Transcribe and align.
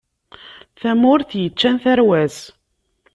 Tamurt 0.79 1.29
yeččan 1.43 1.75
tarwa-s. 1.83 2.37